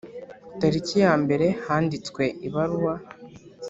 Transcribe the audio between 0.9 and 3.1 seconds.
ya mbere handitswe ibaruwa